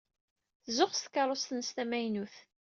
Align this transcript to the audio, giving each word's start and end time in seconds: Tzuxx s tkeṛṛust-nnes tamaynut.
Tzuxx 0.65 0.97
s 0.99 1.05
tkeṛṛust-nnes 1.05 1.69
tamaynut. 1.75 2.35